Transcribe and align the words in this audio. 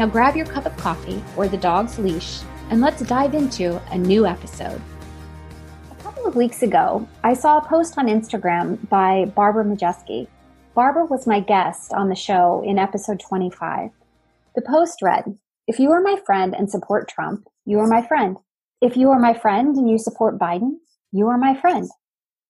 Now 0.00 0.06
grab 0.06 0.34
your 0.34 0.46
cup 0.46 0.64
of 0.64 0.74
coffee 0.78 1.22
or 1.36 1.46
the 1.46 1.58
dog's 1.58 1.98
leash 1.98 2.40
and 2.70 2.80
let's 2.80 3.02
dive 3.02 3.34
into 3.34 3.78
a 3.92 3.98
new 3.98 4.24
episode. 4.24 4.80
A 5.90 6.02
couple 6.02 6.24
of 6.24 6.34
weeks 6.34 6.62
ago, 6.62 7.06
I 7.22 7.34
saw 7.34 7.58
a 7.58 7.68
post 7.68 7.98
on 7.98 8.06
Instagram 8.06 8.88
by 8.88 9.26
Barbara 9.36 9.62
Majeski. 9.62 10.26
Barbara 10.74 11.04
was 11.04 11.26
my 11.26 11.40
guest 11.40 11.92
on 11.92 12.08
the 12.08 12.14
show 12.14 12.64
in 12.66 12.78
episode 12.78 13.20
25. 13.20 13.90
The 14.54 14.62
post 14.62 15.02
read, 15.02 15.36
If 15.66 15.78
you 15.78 15.90
are 15.90 16.00
my 16.00 16.16
friend 16.24 16.54
and 16.56 16.70
support 16.70 17.06
Trump, 17.06 17.46
you 17.66 17.78
are 17.80 17.86
my 17.86 18.00
friend. 18.00 18.38
If 18.80 18.96
you 18.96 19.10
are 19.10 19.20
my 19.20 19.34
friend 19.34 19.76
and 19.76 19.90
you 19.90 19.98
support 19.98 20.38
Biden, 20.38 20.76
you 21.12 21.28
are 21.28 21.36
my 21.36 21.60
friend. 21.60 21.90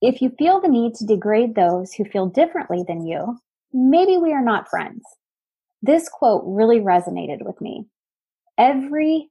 If 0.00 0.22
you 0.22 0.30
feel 0.38 0.60
the 0.60 0.68
need 0.68 0.94
to 0.94 1.04
degrade 1.04 1.56
those 1.56 1.94
who 1.94 2.04
feel 2.04 2.26
differently 2.26 2.84
than 2.86 3.08
you, 3.08 3.40
maybe 3.72 4.18
we 4.18 4.32
are 4.32 4.44
not 4.44 4.70
friends. 4.70 5.02
This 5.82 6.08
quote 6.08 6.42
really 6.46 6.80
resonated 6.80 7.44
with 7.44 7.60
me. 7.60 7.86
Every 8.58 9.30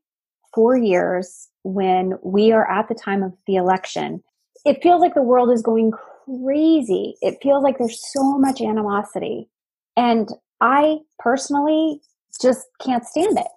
four 0.54 0.76
years, 0.78 1.48
when 1.64 2.18
we 2.24 2.52
are 2.52 2.70
at 2.70 2.88
the 2.88 2.96
time 2.96 3.24
of 3.24 3.34
the 3.46 3.56
election, 3.56 4.24
it 4.66 4.82
feels 4.82 5.02
like 5.02 5.14
the 5.14 5.22
world 5.22 5.52
is 5.52 5.62
going 5.62 5.92
crazy. 5.92 7.16
It 7.22 7.38
feels 7.42 7.64
like 7.64 7.78
there's 7.78 8.02
so 8.12 8.38
much 8.38 8.62
animosity. 8.62 9.50
And 9.96 10.30
I 10.62 10.98
personally 11.20 12.02
just 12.42 12.68
can't 12.82 13.06
stand 13.06 13.38
it. 13.38 13.48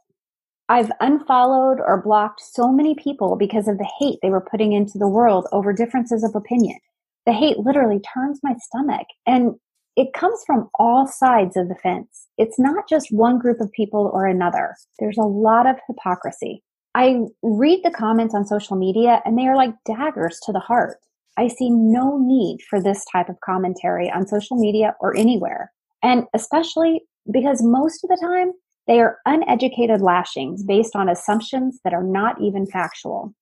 I've 0.68 0.92
unfollowed 1.00 1.80
or 1.80 2.02
blocked 2.02 2.40
so 2.40 2.70
many 2.70 2.94
people 2.94 3.36
because 3.36 3.68
of 3.68 3.78
the 3.78 3.90
hate 3.98 4.18
they 4.22 4.30
were 4.30 4.46
putting 4.50 4.72
into 4.72 4.98
the 4.98 5.08
world 5.08 5.46
over 5.52 5.72
differences 5.72 6.24
of 6.24 6.34
opinion. 6.34 6.78
The 7.26 7.32
hate 7.32 7.58
literally 7.58 8.00
turns 8.14 8.40
my 8.42 8.54
stomach. 8.58 9.06
And 9.26 9.56
it 9.96 10.12
comes 10.14 10.42
from 10.46 10.68
all 10.78 11.06
sides 11.06 11.56
of 11.56 11.68
the 11.68 11.74
fence. 11.82 12.28
It's 12.38 12.58
not 12.58 12.88
just 12.88 13.08
one 13.10 13.38
group 13.38 13.60
of 13.60 13.70
people 13.72 14.10
or 14.12 14.26
another. 14.26 14.74
There's 14.98 15.18
a 15.18 15.22
lot 15.22 15.66
of 15.66 15.76
hypocrisy. 15.86 16.62
I 16.94 17.20
read 17.42 17.80
the 17.84 17.90
comments 17.90 18.34
on 18.34 18.46
social 18.46 18.76
media 18.76 19.20
and 19.24 19.38
they 19.38 19.46
are 19.46 19.56
like 19.56 19.74
daggers 19.86 20.38
to 20.44 20.52
the 20.52 20.60
heart. 20.60 20.98
I 21.38 21.48
see 21.48 21.70
no 21.70 22.18
need 22.18 22.58
for 22.68 22.82
this 22.82 23.04
type 23.10 23.28
of 23.28 23.40
commentary 23.44 24.10
on 24.10 24.26
social 24.26 24.58
media 24.58 24.94
or 25.00 25.16
anywhere. 25.16 25.72
And 26.02 26.24
especially 26.34 27.02
because 27.32 27.62
most 27.62 28.04
of 28.04 28.08
the 28.08 28.20
time 28.22 28.52
they 28.86 29.00
are 29.00 29.18
uneducated 29.26 30.00
lashings 30.00 30.64
based 30.64 30.96
on 30.96 31.08
assumptions 31.08 31.78
that 31.84 31.94
are 31.94 32.02
not 32.02 32.40
even 32.40 32.66
factual. 32.66 33.34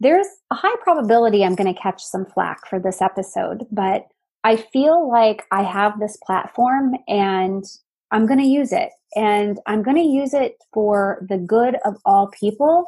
There's 0.00 0.26
a 0.50 0.54
high 0.54 0.76
probability 0.82 1.44
I'm 1.44 1.54
going 1.54 1.72
to 1.72 1.80
catch 1.80 2.02
some 2.02 2.26
flack 2.26 2.68
for 2.68 2.78
this 2.80 3.00
episode, 3.00 3.64
but 3.70 4.06
I 4.44 4.56
feel 4.56 5.10
like 5.10 5.44
I 5.50 5.62
have 5.62 5.98
this 5.98 6.16
platform 6.24 6.94
and 7.08 7.64
I'm 8.10 8.26
going 8.26 8.40
to 8.40 8.46
use 8.46 8.72
it. 8.72 8.90
And 9.16 9.58
I'm 9.66 9.82
going 9.82 9.96
to 9.96 10.02
use 10.02 10.34
it 10.34 10.56
for 10.72 11.24
the 11.28 11.38
good 11.38 11.76
of 11.84 11.96
all 12.04 12.30
people. 12.38 12.86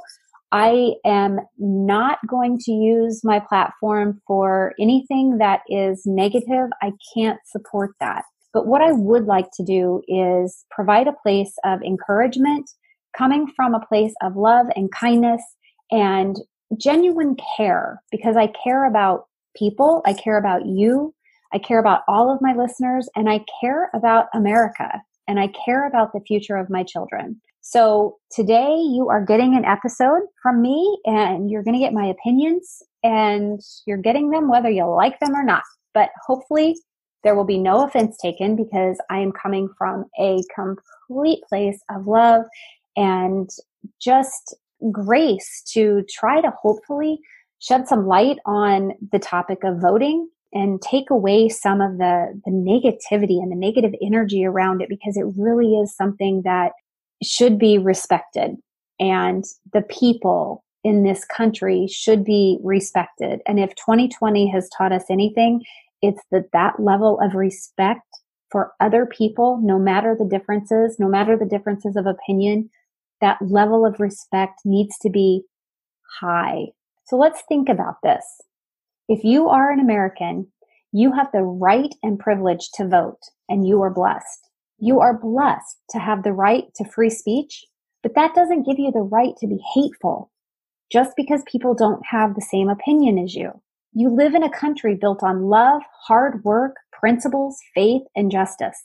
I 0.52 0.94
am 1.04 1.40
not 1.58 2.18
going 2.26 2.58
to 2.58 2.72
use 2.72 3.22
my 3.22 3.40
platform 3.40 4.20
for 4.26 4.74
anything 4.80 5.38
that 5.38 5.60
is 5.68 6.02
negative. 6.04 6.68
I 6.82 6.92
can't 7.14 7.38
support 7.46 7.92
that. 8.00 8.24
But 8.52 8.66
what 8.66 8.82
I 8.82 8.92
would 8.92 9.26
like 9.26 9.48
to 9.54 9.64
do 9.64 10.02
is 10.08 10.64
provide 10.70 11.06
a 11.06 11.16
place 11.22 11.54
of 11.64 11.82
encouragement 11.82 12.68
coming 13.16 13.46
from 13.54 13.74
a 13.74 13.86
place 13.86 14.12
of 14.22 14.36
love 14.36 14.66
and 14.74 14.90
kindness 14.92 15.42
and 15.90 16.36
genuine 16.76 17.36
care 17.56 18.02
because 18.10 18.36
I 18.36 18.48
care 18.48 18.86
about 18.86 19.26
people. 19.56 20.02
I 20.04 20.12
care 20.12 20.38
about 20.38 20.66
you. 20.66 21.14
I 21.52 21.58
care 21.58 21.80
about 21.80 22.02
all 22.08 22.32
of 22.32 22.40
my 22.40 22.54
listeners 22.54 23.08
and 23.16 23.28
I 23.28 23.44
care 23.60 23.90
about 23.94 24.26
America 24.34 25.02
and 25.26 25.40
I 25.40 25.48
care 25.48 25.86
about 25.86 26.12
the 26.12 26.20
future 26.26 26.56
of 26.56 26.70
my 26.70 26.82
children. 26.82 27.40
So 27.60 28.16
today 28.32 28.74
you 28.74 29.08
are 29.10 29.24
getting 29.24 29.54
an 29.56 29.64
episode 29.64 30.22
from 30.42 30.62
me 30.62 30.98
and 31.04 31.50
you're 31.50 31.62
going 31.62 31.74
to 31.74 31.80
get 31.80 31.92
my 31.92 32.06
opinions 32.06 32.82
and 33.02 33.60
you're 33.86 33.98
getting 33.98 34.30
them 34.30 34.48
whether 34.48 34.70
you 34.70 34.86
like 34.86 35.20
them 35.20 35.34
or 35.34 35.44
not. 35.44 35.62
But 35.92 36.10
hopefully 36.26 36.76
there 37.22 37.34
will 37.34 37.44
be 37.44 37.58
no 37.58 37.84
offense 37.84 38.16
taken 38.16 38.56
because 38.56 38.98
I 39.10 39.18
am 39.18 39.32
coming 39.32 39.68
from 39.76 40.06
a 40.18 40.40
complete 40.54 41.40
place 41.48 41.80
of 41.94 42.06
love 42.06 42.42
and 42.96 43.50
just 44.00 44.56
grace 44.90 45.62
to 45.72 46.04
try 46.08 46.40
to 46.40 46.52
hopefully 46.62 47.20
shed 47.58 47.86
some 47.86 48.06
light 48.06 48.38
on 48.46 48.92
the 49.12 49.18
topic 49.18 49.58
of 49.64 49.80
voting 49.80 50.28
and 50.52 50.82
take 50.82 51.10
away 51.10 51.48
some 51.48 51.80
of 51.80 51.98
the, 51.98 52.40
the 52.44 52.50
negativity 52.50 53.40
and 53.40 53.52
the 53.52 53.56
negative 53.56 53.92
energy 54.02 54.44
around 54.44 54.82
it 54.82 54.88
because 54.88 55.16
it 55.16 55.26
really 55.36 55.74
is 55.74 55.94
something 55.94 56.42
that 56.44 56.72
should 57.22 57.58
be 57.58 57.78
respected. 57.78 58.56
And 58.98 59.44
the 59.72 59.82
people 59.82 60.64
in 60.82 61.04
this 61.04 61.24
country 61.24 61.86
should 61.86 62.24
be 62.24 62.58
respected. 62.62 63.40
And 63.46 63.60
if 63.60 63.70
2020 63.76 64.50
has 64.50 64.68
taught 64.76 64.92
us 64.92 65.04
anything, 65.10 65.62
it's 66.02 66.22
that 66.30 66.50
that 66.52 66.80
level 66.80 67.20
of 67.20 67.34
respect 67.34 68.02
for 68.50 68.72
other 68.80 69.06
people, 69.06 69.60
no 69.62 69.78
matter 69.78 70.16
the 70.18 70.24
differences, 70.24 70.96
no 70.98 71.08
matter 71.08 71.36
the 71.36 71.46
differences 71.46 71.96
of 71.96 72.06
opinion, 72.06 72.70
that 73.20 73.38
level 73.40 73.86
of 73.86 74.00
respect 74.00 74.60
needs 74.64 74.96
to 74.98 75.10
be 75.10 75.42
high. 76.20 76.66
So 77.04 77.16
let's 77.16 77.42
think 77.48 77.68
about 77.68 77.96
this. 78.02 78.24
If 79.12 79.24
you 79.24 79.48
are 79.48 79.72
an 79.72 79.80
American, 79.80 80.46
you 80.92 81.10
have 81.10 81.32
the 81.32 81.42
right 81.42 81.92
and 82.00 82.16
privilege 82.16 82.68
to 82.74 82.86
vote, 82.86 83.18
and 83.48 83.66
you 83.66 83.82
are 83.82 83.92
blessed. 83.92 84.48
You 84.78 85.00
are 85.00 85.18
blessed 85.18 85.78
to 85.90 85.98
have 85.98 86.22
the 86.22 86.32
right 86.32 86.72
to 86.76 86.88
free 86.88 87.10
speech, 87.10 87.64
but 88.04 88.14
that 88.14 88.36
doesn't 88.36 88.66
give 88.66 88.78
you 88.78 88.92
the 88.92 89.00
right 89.00 89.34
to 89.38 89.48
be 89.48 89.58
hateful 89.74 90.30
just 90.92 91.16
because 91.16 91.42
people 91.50 91.74
don't 91.74 92.06
have 92.08 92.36
the 92.36 92.46
same 92.52 92.68
opinion 92.68 93.18
as 93.18 93.34
you. 93.34 93.50
You 93.94 94.10
live 94.10 94.36
in 94.36 94.44
a 94.44 94.56
country 94.56 94.94
built 94.94 95.24
on 95.24 95.48
love, 95.48 95.82
hard 96.06 96.44
work, 96.44 96.76
principles, 96.92 97.58
faith, 97.74 98.02
and 98.14 98.30
justice. 98.30 98.80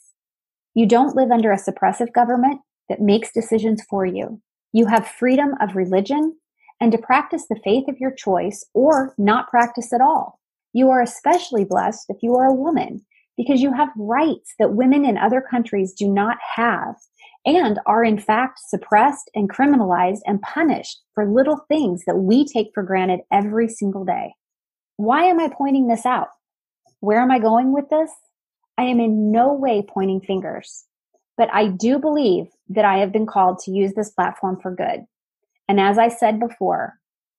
You 0.74 0.88
don't 0.88 1.14
live 1.14 1.30
under 1.30 1.52
a 1.52 1.56
suppressive 1.56 2.12
government 2.12 2.62
that 2.88 3.00
makes 3.00 3.32
decisions 3.32 3.80
for 3.88 4.04
you. 4.04 4.42
You 4.72 4.86
have 4.86 5.06
freedom 5.06 5.54
of 5.60 5.76
religion, 5.76 6.36
and 6.80 6.92
to 6.92 6.98
practice 6.98 7.46
the 7.48 7.60
faith 7.64 7.88
of 7.88 7.98
your 7.98 8.12
choice 8.12 8.64
or 8.74 9.14
not 9.18 9.48
practice 9.48 9.92
at 9.92 10.00
all. 10.00 10.40
You 10.72 10.90
are 10.90 11.00
especially 11.00 11.64
blessed 11.64 12.06
if 12.08 12.22
you 12.22 12.34
are 12.36 12.46
a 12.46 12.54
woman 12.54 13.04
because 13.36 13.60
you 13.60 13.72
have 13.72 13.88
rights 13.96 14.54
that 14.58 14.74
women 14.74 15.04
in 15.04 15.18
other 15.18 15.40
countries 15.40 15.92
do 15.92 16.08
not 16.08 16.38
have 16.54 16.96
and 17.44 17.78
are 17.86 18.04
in 18.04 18.18
fact 18.18 18.58
suppressed 18.66 19.30
and 19.34 19.48
criminalized 19.48 20.20
and 20.26 20.42
punished 20.42 21.00
for 21.14 21.30
little 21.30 21.64
things 21.68 22.02
that 22.06 22.16
we 22.16 22.44
take 22.44 22.68
for 22.74 22.82
granted 22.82 23.20
every 23.32 23.68
single 23.68 24.04
day. 24.04 24.34
Why 24.96 25.24
am 25.24 25.38
I 25.38 25.48
pointing 25.48 25.88
this 25.88 26.04
out? 26.04 26.28
Where 27.00 27.20
am 27.20 27.30
I 27.30 27.38
going 27.38 27.72
with 27.72 27.88
this? 27.88 28.10
I 28.78 28.84
am 28.84 29.00
in 29.00 29.30
no 29.30 29.52
way 29.52 29.84
pointing 29.86 30.20
fingers, 30.20 30.84
but 31.36 31.48
I 31.52 31.68
do 31.68 31.98
believe 31.98 32.46
that 32.68 32.84
I 32.84 32.98
have 32.98 33.12
been 33.12 33.26
called 33.26 33.60
to 33.60 33.70
use 33.70 33.94
this 33.94 34.10
platform 34.10 34.58
for 34.60 34.74
good. 34.74 35.06
And 35.68 35.80
as 35.80 35.98
I 35.98 36.08
said 36.08 36.38
before, 36.40 36.94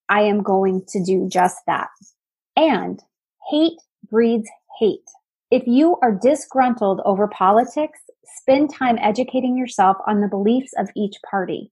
I 0.09 0.21
am 0.21 0.43
going 0.43 0.83
to 0.89 1.03
do 1.03 1.27
just 1.31 1.57
that. 1.67 1.89
And 2.55 3.01
hate 3.49 3.79
breeds 4.09 4.49
hate. 4.79 5.03
If 5.49 5.63
you 5.65 5.97
are 6.01 6.11
disgruntled 6.11 7.01
over 7.05 7.27
politics, 7.27 7.99
spend 8.39 8.73
time 8.73 8.97
educating 9.01 9.57
yourself 9.57 9.97
on 10.05 10.21
the 10.21 10.27
beliefs 10.27 10.73
of 10.77 10.89
each 10.95 11.15
party. 11.29 11.71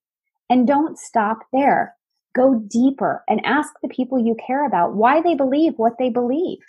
And 0.50 0.68
don't 0.68 0.98
stop 0.98 1.40
there. 1.52 1.96
Go 2.36 2.62
deeper 2.68 3.24
and 3.28 3.46
ask 3.46 3.74
the 3.82 3.90
people 3.90 4.20
you 4.20 4.36
care 4.46 4.66
about 4.66 4.96
why 4.96 5.22
they 5.22 5.36
believe 5.36 5.74
what 5.78 5.94
they 5.98 6.10
believe. 6.10 6.60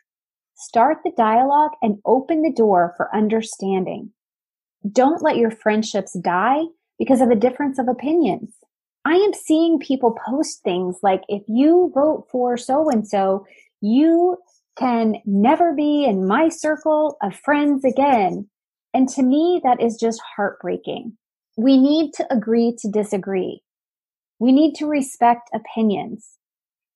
Start 0.56 0.98
the 1.04 1.12
dialogue 1.16 1.72
and 1.82 1.98
open 2.06 2.42
the 2.42 2.52
door 2.52 2.94
for 2.96 3.14
understanding. 3.14 4.10
Don't 4.90 5.22
let 5.22 5.36
your 5.36 5.50
friendships 5.50 6.16
die 6.18 6.62
because 6.98 7.20
of 7.20 7.30
a 7.30 7.36
difference 7.36 7.78
of 7.78 7.88
opinions. 7.88 8.55
I 9.06 9.14
am 9.14 9.32
seeing 9.34 9.78
people 9.78 10.18
post 10.28 10.64
things 10.64 10.96
like, 11.00 11.22
if 11.28 11.42
you 11.46 11.92
vote 11.94 12.26
for 12.28 12.56
so 12.56 12.90
and 12.90 13.06
so, 13.06 13.46
you 13.80 14.36
can 14.76 15.18
never 15.24 15.72
be 15.72 16.04
in 16.04 16.26
my 16.26 16.48
circle 16.48 17.16
of 17.22 17.32
friends 17.36 17.84
again. 17.84 18.48
And 18.92 19.08
to 19.10 19.22
me, 19.22 19.60
that 19.62 19.80
is 19.80 19.96
just 19.96 20.20
heartbreaking. 20.34 21.16
We 21.56 21.78
need 21.78 22.14
to 22.14 22.26
agree 22.34 22.74
to 22.80 22.90
disagree. 22.90 23.62
We 24.40 24.50
need 24.50 24.74
to 24.74 24.86
respect 24.86 25.50
opinions. 25.54 26.28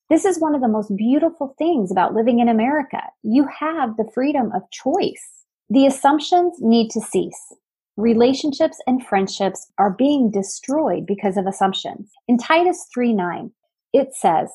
This 0.09 0.25
is 0.25 0.41
one 0.41 0.57
of 0.57 0.63
the 0.63 0.67
most 0.67 0.93
beautiful 0.97 1.55
things 1.59 1.93
about 1.93 2.15
living 2.15 2.41
in 2.41 2.49
America. 2.49 3.03
You 3.23 3.47
have 3.57 3.97
the 3.97 4.11
freedom 4.13 4.51
of 4.53 4.69
choice. 4.73 5.31
The 5.69 5.87
assumptions 5.87 6.57
need 6.59 6.91
to 6.91 7.01
cease. 7.01 7.55
Relationships 8.01 8.79
and 8.87 9.07
friendships 9.07 9.71
are 9.77 9.91
being 9.91 10.31
destroyed 10.31 11.05
because 11.05 11.37
of 11.37 11.47
assumptions. 11.47 12.11
In 12.29 12.39
Titus 12.39 12.87
3 12.95 13.13
9, 13.13 13.51
it 13.93 14.15
says, 14.15 14.49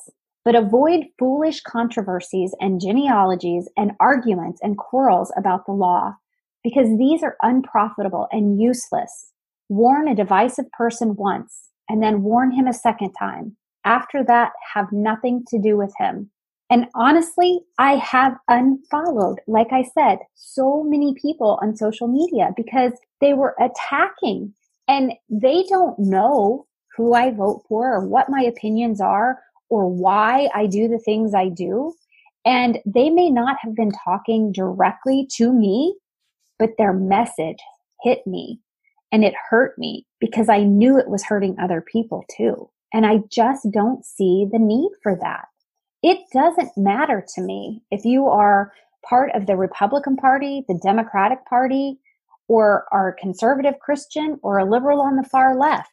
But 0.44 0.56
avoid 0.56 1.04
foolish 1.16 1.60
controversies 1.60 2.56
and 2.58 2.80
genealogies 2.80 3.68
and 3.76 3.92
arguments 4.00 4.58
and 4.64 4.76
quarrels 4.76 5.32
about 5.36 5.64
the 5.64 5.72
law, 5.72 6.14
because 6.64 6.88
these 6.98 7.22
are 7.22 7.36
unprofitable 7.40 8.26
and 8.32 8.60
useless. 8.60 9.30
Warn 9.68 10.08
a 10.08 10.16
divisive 10.16 10.68
person 10.72 11.14
once 11.14 11.68
and 11.88 12.02
then 12.02 12.24
warn 12.24 12.50
him 12.50 12.66
a 12.66 12.72
second 12.72 13.12
time. 13.12 13.56
After 13.84 14.24
that, 14.24 14.54
have 14.74 14.90
nothing 14.90 15.44
to 15.50 15.60
do 15.60 15.76
with 15.76 15.94
him. 16.00 16.32
And 16.68 16.86
honestly, 16.94 17.60
I 17.78 17.96
have 17.96 18.36
unfollowed, 18.48 19.38
like 19.46 19.72
I 19.72 19.84
said, 19.94 20.18
so 20.34 20.82
many 20.82 21.14
people 21.14 21.58
on 21.62 21.76
social 21.76 22.08
media 22.08 22.50
because 22.56 22.92
they 23.20 23.34
were 23.34 23.54
attacking 23.60 24.52
and 24.88 25.12
they 25.28 25.64
don't 25.68 25.98
know 25.98 26.66
who 26.96 27.14
I 27.14 27.30
vote 27.30 27.62
for 27.68 27.94
or 27.94 28.06
what 28.06 28.30
my 28.30 28.42
opinions 28.42 29.00
are 29.00 29.38
or 29.68 29.88
why 29.88 30.48
I 30.54 30.66
do 30.66 30.88
the 30.88 30.98
things 30.98 31.34
I 31.34 31.48
do. 31.48 31.94
And 32.44 32.78
they 32.84 33.10
may 33.10 33.30
not 33.30 33.56
have 33.60 33.74
been 33.74 33.92
talking 34.04 34.52
directly 34.52 35.28
to 35.34 35.52
me, 35.52 35.96
but 36.58 36.70
their 36.78 36.92
message 36.92 37.58
hit 38.02 38.26
me 38.26 38.60
and 39.12 39.24
it 39.24 39.34
hurt 39.50 39.78
me 39.78 40.06
because 40.20 40.48
I 40.48 40.62
knew 40.62 40.98
it 40.98 41.08
was 41.08 41.24
hurting 41.24 41.56
other 41.58 41.80
people 41.80 42.24
too. 42.36 42.70
And 42.92 43.04
I 43.04 43.18
just 43.30 43.68
don't 43.72 44.04
see 44.04 44.46
the 44.50 44.58
need 44.58 44.90
for 45.02 45.16
that. 45.20 45.46
It 46.06 46.20
doesn't 46.32 46.70
matter 46.76 47.26
to 47.34 47.42
me 47.42 47.82
if 47.90 48.04
you 48.04 48.26
are 48.26 48.72
part 49.04 49.32
of 49.34 49.46
the 49.46 49.56
Republican 49.56 50.14
Party, 50.14 50.62
the 50.68 50.78
Democratic 50.80 51.44
Party, 51.46 51.98
or 52.46 52.86
are 52.92 53.08
a 53.08 53.20
conservative 53.20 53.80
Christian 53.80 54.38
or 54.44 54.58
a 54.58 54.70
liberal 54.70 55.00
on 55.00 55.16
the 55.16 55.24
far 55.24 55.58
left. 55.58 55.90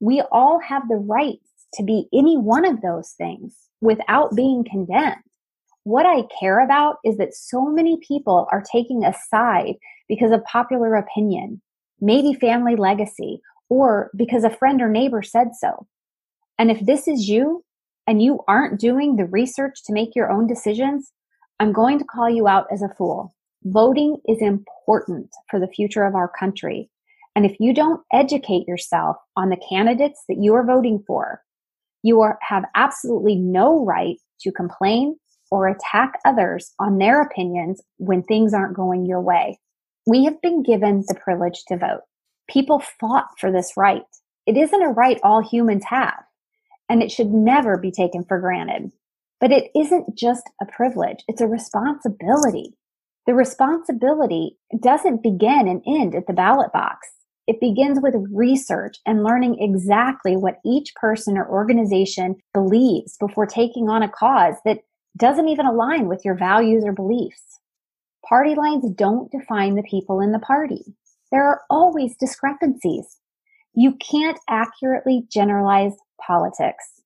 We 0.00 0.22
all 0.32 0.60
have 0.60 0.88
the 0.88 0.96
right 0.96 1.40
to 1.74 1.82
be 1.82 2.08
any 2.10 2.38
one 2.38 2.64
of 2.64 2.80
those 2.80 3.10
things 3.18 3.54
without 3.82 4.34
being 4.34 4.64
condemned. 4.64 5.20
What 5.84 6.06
I 6.06 6.22
care 6.40 6.60
about 6.64 6.96
is 7.04 7.18
that 7.18 7.34
so 7.34 7.66
many 7.66 7.98
people 8.08 8.48
are 8.50 8.64
taking 8.72 9.04
a 9.04 9.14
side 9.28 9.74
because 10.08 10.32
of 10.32 10.42
popular 10.44 10.94
opinion 10.94 11.60
maybe 12.00 12.32
family 12.32 12.76
legacy, 12.76 13.42
or 13.68 14.10
because 14.16 14.42
a 14.42 14.48
friend 14.48 14.80
or 14.80 14.88
neighbor 14.88 15.20
said 15.20 15.48
so. 15.60 15.86
And 16.58 16.70
if 16.70 16.80
this 16.80 17.06
is 17.06 17.28
you 17.28 17.62
and 18.06 18.22
you 18.22 18.40
aren't 18.48 18.80
doing 18.80 19.16
the 19.16 19.26
research 19.26 19.84
to 19.84 19.92
make 19.92 20.14
your 20.14 20.30
own 20.30 20.46
decisions, 20.46 21.12
I'm 21.58 21.72
going 21.72 21.98
to 21.98 22.04
call 22.04 22.28
you 22.30 22.48
out 22.48 22.66
as 22.72 22.82
a 22.82 22.94
fool. 22.96 23.34
Voting 23.64 24.16
is 24.26 24.40
important 24.40 25.28
for 25.50 25.60
the 25.60 25.68
future 25.68 26.04
of 26.04 26.14
our 26.14 26.30
country. 26.38 26.90
And 27.36 27.44
if 27.44 27.56
you 27.60 27.74
don't 27.74 28.00
educate 28.12 28.66
yourself 28.66 29.16
on 29.36 29.50
the 29.50 29.60
candidates 29.68 30.24
that 30.28 30.38
you 30.40 30.54
are 30.54 30.64
voting 30.64 31.04
for, 31.06 31.42
you 32.02 32.20
are, 32.20 32.38
have 32.42 32.64
absolutely 32.74 33.36
no 33.36 33.84
right 33.84 34.16
to 34.40 34.50
complain 34.50 35.16
or 35.50 35.68
attack 35.68 36.14
others 36.24 36.72
on 36.78 36.98
their 36.98 37.20
opinions 37.22 37.82
when 37.98 38.22
things 38.22 38.54
aren't 38.54 38.76
going 38.76 39.04
your 39.04 39.20
way. 39.20 39.58
We 40.06 40.24
have 40.24 40.40
been 40.40 40.62
given 40.62 41.04
the 41.06 41.14
privilege 41.14 41.62
to 41.68 41.76
vote. 41.76 42.00
People 42.48 42.82
fought 43.00 43.28
for 43.38 43.52
this 43.52 43.72
right. 43.76 44.02
It 44.46 44.56
isn't 44.56 44.82
a 44.82 44.88
right 44.88 45.20
all 45.22 45.42
humans 45.42 45.84
have, 45.88 46.22
and 46.90 47.02
it 47.02 47.10
should 47.10 47.30
never 47.32 47.78
be 47.78 47.92
taken 47.92 48.24
for 48.24 48.38
granted. 48.40 48.90
But 49.40 49.52
it 49.52 49.70
isn't 49.74 50.18
just 50.18 50.42
a 50.60 50.66
privilege, 50.66 51.24
it's 51.28 51.40
a 51.40 51.46
responsibility. 51.46 52.74
The 53.26 53.34
responsibility 53.34 54.58
doesn't 54.82 55.22
begin 55.22 55.68
and 55.68 55.82
end 55.86 56.14
at 56.14 56.26
the 56.26 56.32
ballot 56.32 56.72
box. 56.72 57.08
It 57.46 57.60
begins 57.60 58.00
with 58.02 58.14
research 58.32 58.96
and 59.06 59.24
learning 59.24 59.56
exactly 59.60 60.36
what 60.36 60.58
each 60.66 60.94
person 60.94 61.38
or 61.38 61.48
organization 61.48 62.36
believes 62.52 63.16
before 63.18 63.46
taking 63.46 63.88
on 63.88 64.02
a 64.02 64.08
cause 64.08 64.54
that 64.64 64.80
doesn't 65.16 65.48
even 65.48 65.66
align 65.66 66.08
with 66.08 66.24
your 66.24 66.36
values 66.36 66.84
or 66.84 66.92
beliefs. 66.92 67.60
Party 68.28 68.54
lines 68.54 68.84
don't 68.94 69.30
define 69.30 69.74
the 69.74 69.82
people 69.82 70.20
in 70.20 70.32
the 70.32 70.38
party. 70.38 70.94
There 71.30 71.44
are 71.44 71.62
always 71.70 72.16
discrepancies. 72.16 73.18
You 73.74 73.94
can't 73.94 74.38
accurately 74.48 75.26
generalize 75.30 75.94
politics. 76.26 77.00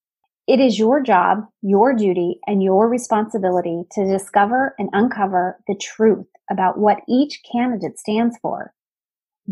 It 0.46 0.60
is 0.60 0.78
your 0.78 1.02
job, 1.02 1.38
your 1.62 1.94
duty, 1.94 2.38
and 2.46 2.62
your 2.62 2.88
responsibility 2.88 3.82
to 3.92 4.04
discover 4.04 4.74
and 4.78 4.90
uncover 4.92 5.58
the 5.66 5.74
truth 5.74 6.26
about 6.50 6.78
what 6.78 6.98
each 7.08 7.40
candidate 7.50 7.98
stands 7.98 8.36
for. 8.42 8.74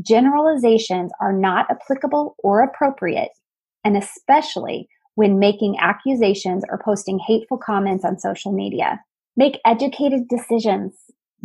Generalizations 0.00 1.10
are 1.20 1.32
not 1.32 1.66
applicable 1.70 2.36
or 2.38 2.62
appropriate, 2.62 3.30
and 3.84 3.96
especially 3.96 4.88
when 5.14 5.38
making 5.38 5.76
accusations 5.78 6.62
or 6.68 6.80
posting 6.84 7.18
hateful 7.18 7.58
comments 7.58 8.04
on 8.04 8.18
social 8.18 8.52
media. 8.52 9.00
Make 9.36 9.60
educated 9.64 10.28
decisions 10.28 10.94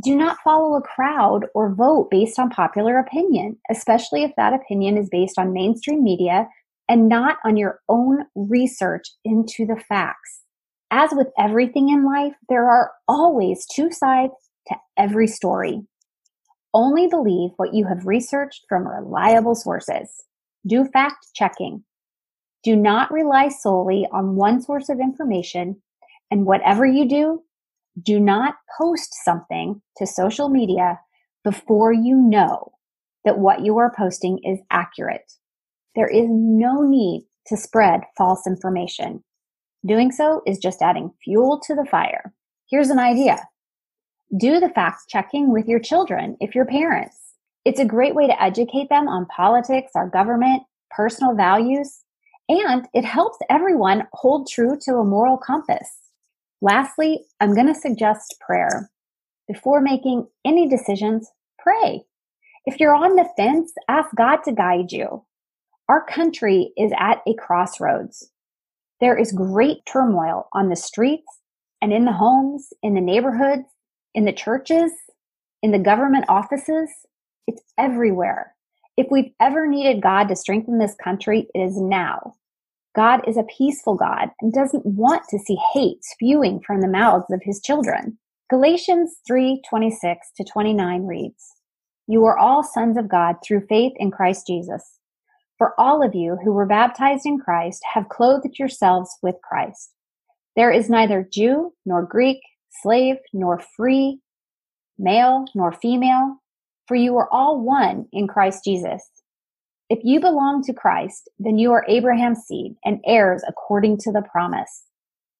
do 0.03 0.15
not 0.15 0.37
follow 0.43 0.75
a 0.75 0.81
crowd 0.81 1.47
or 1.55 1.73
vote 1.73 2.09
based 2.11 2.37
on 2.37 2.49
popular 2.49 2.99
opinion, 2.99 3.57
especially 3.71 4.23
if 4.23 4.31
that 4.37 4.53
opinion 4.53 4.95
is 4.95 5.09
based 5.09 5.39
on 5.39 5.53
mainstream 5.53 6.03
media 6.03 6.47
and 6.89 7.09
not 7.09 7.37
on 7.43 7.57
your 7.57 7.79
own 7.89 8.25
research 8.35 9.09
into 9.25 9.65
the 9.65 9.81
facts. 9.89 10.41
As 10.89 11.09
with 11.13 11.27
everything 11.37 11.89
in 11.89 12.05
life, 12.05 12.33
there 12.49 12.69
are 12.69 12.91
always 13.07 13.65
two 13.65 13.91
sides 13.91 14.33
to 14.67 14.75
every 14.97 15.27
story. 15.27 15.81
Only 16.73 17.07
believe 17.07 17.51
what 17.57 17.73
you 17.73 17.85
have 17.87 18.05
researched 18.05 18.65
from 18.69 18.87
reliable 18.87 19.55
sources. 19.55 20.23
Do 20.65 20.85
fact 20.85 21.27
checking. 21.33 21.83
Do 22.63 22.75
not 22.75 23.11
rely 23.11 23.49
solely 23.49 24.07
on 24.11 24.35
one 24.35 24.61
source 24.61 24.89
of 24.89 24.99
information, 24.99 25.81
and 26.31 26.45
whatever 26.45 26.85
you 26.85 27.07
do, 27.07 27.43
do 28.01 28.19
not 28.19 28.55
post 28.77 29.13
something 29.23 29.81
to 29.97 30.05
social 30.05 30.49
media 30.49 30.99
before 31.43 31.93
you 31.93 32.15
know 32.15 32.73
that 33.25 33.39
what 33.39 33.61
you 33.61 33.77
are 33.77 33.93
posting 33.95 34.39
is 34.43 34.59
accurate. 34.69 35.31
There 35.97 36.07
is 36.07 36.27
no 36.29 36.83
need 36.83 37.25
to 37.47 37.57
spread 37.57 38.01
false 38.15 38.45
information. 38.45 39.23
Doing 39.83 40.11
so 40.11 40.43
is 40.45 40.59
just 40.59 40.83
adding 40.83 41.11
fuel 41.23 41.59
to 41.65 41.73
the 41.73 41.87
fire. 41.89 42.35
Here's 42.69 42.91
an 42.91 42.99
idea. 42.99 43.47
Do 44.37 44.59
the 44.59 44.69
fact 44.69 45.09
checking 45.09 45.51
with 45.51 45.67
your 45.67 45.79
children 45.79 46.37
if 46.39 46.53
you're 46.53 46.67
parents. 46.67 47.17
It's 47.65 47.79
a 47.79 47.85
great 47.85 48.13
way 48.13 48.27
to 48.27 48.39
educate 48.39 48.89
them 48.89 49.07
on 49.07 49.25
politics, 49.25 49.93
our 49.95 50.07
government, 50.07 50.61
personal 50.91 51.33
values, 51.33 52.03
and 52.47 52.87
it 52.93 53.03
helps 53.03 53.39
everyone 53.49 54.07
hold 54.13 54.47
true 54.47 54.77
to 54.83 54.97
a 54.97 55.03
moral 55.03 55.37
compass. 55.37 55.89
Lastly, 56.61 57.25
I'm 57.39 57.55
going 57.55 57.73
to 57.73 57.73
suggest 57.73 58.35
prayer. 58.39 58.91
Before 59.47 59.81
making 59.81 60.27
any 60.45 60.69
decisions, 60.69 61.27
pray. 61.57 62.03
If 62.67 62.79
you're 62.79 62.95
on 62.95 63.15
the 63.15 63.27
fence, 63.35 63.71
ask 63.89 64.15
God 64.15 64.43
to 64.45 64.51
guide 64.51 64.91
you. 64.91 65.23
Our 65.89 66.03
country 66.03 66.73
is 66.77 66.91
at 66.99 67.21
a 67.25 67.33
crossroads. 67.35 68.29
There 68.99 69.17
is 69.17 69.31
great 69.31 69.85
turmoil 69.85 70.49
on 70.53 70.67
the 70.67 70.75
streets 70.75 71.39
and 71.81 71.93
in 71.93 72.03
the 72.03 72.11
homes, 72.11 72.73
in 72.83 72.93
the 72.93 73.01
neighborhoods, 73.01 73.69
in 74.13 74.25
the 74.25 74.33
churches, 74.33 74.91
in 75.63 75.71
the 75.71 75.79
government 75.79 76.25
offices. 76.27 76.89
It's 77.47 77.61
everywhere. 77.77 78.53
If 78.97 79.07
we've 79.11 79.31
ever 79.39 79.65
needed 79.65 80.01
God 80.01 80.27
to 80.27 80.35
strengthen 80.35 80.79
this 80.79 80.95
country, 81.01 81.47
it 81.53 81.59
is 81.59 81.77
now. 81.77 82.33
God 82.93 83.21
is 83.27 83.37
a 83.37 83.43
peaceful 83.43 83.95
God 83.95 84.31
and 84.41 84.51
doesn't 84.51 84.85
want 84.85 85.23
to 85.29 85.39
see 85.39 85.57
hate 85.73 86.03
spewing 86.03 86.59
from 86.65 86.81
the 86.81 86.87
mouths 86.87 87.31
of 87.31 87.41
his 87.43 87.61
children. 87.61 88.17
Galatians 88.49 89.21
3:26 89.25 90.31
to 90.35 90.43
29 90.43 91.05
reads, 91.05 91.55
"You 92.07 92.25
are 92.25 92.37
all 92.37 92.63
sons 92.63 92.97
of 92.97 93.07
God 93.07 93.37
through 93.41 93.67
faith 93.67 93.93
in 93.97 94.11
Christ 94.11 94.47
Jesus. 94.47 94.96
For 95.57 95.73
all 95.79 96.05
of 96.05 96.13
you 96.13 96.37
who 96.43 96.53
were 96.53 96.65
baptized 96.65 97.25
in 97.25 97.39
Christ 97.39 97.81
have 97.93 98.09
clothed 98.09 98.59
yourselves 98.59 99.09
with 99.23 99.35
Christ. 99.43 99.91
There 100.55 100.71
is 100.71 100.89
neither 100.89 101.27
Jew 101.31 101.73
nor 101.85 102.03
Greek, 102.03 102.39
slave 102.81 103.17
nor 103.33 103.59
free, 103.75 104.19
male 104.99 105.45
nor 105.55 105.71
female, 105.71 106.37
for 106.87 106.95
you 106.95 107.15
are 107.17 107.31
all 107.31 107.59
one 107.61 108.07
in 108.11 108.27
Christ 108.27 108.63
Jesus. 108.63 109.03
If 109.89 109.99
you 110.03 110.19
belong 110.19 110.63
to 110.63 110.73
Christ, 110.73 111.29
then 111.39 111.57
you 111.57 111.71
are 111.71 111.85
Abraham's 111.87 112.39
seed 112.45 112.75
and 112.83 112.99
heirs 113.05 113.43
according 113.47 113.97
to 113.99 114.11
the 114.11 114.23
promise. 114.31 114.83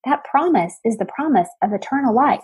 That 0.06 0.24
promise 0.24 0.80
is 0.86 0.98
the 0.98 1.06
promise 1.06 1.50
of 1.62 1.74
eternal 1.74 2.16
life. 2.16 2.44